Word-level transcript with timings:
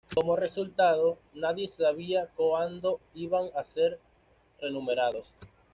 Como 0.15 0.35
resultado, 0.35 1.19
nadie 1.35 1.67
sabía 1.69 2.27
cuando 2.35 2.99
iban 3.13 3.49
a 3.55 3.63
ser 3.63 3.99
remunerados. 4.59 5.31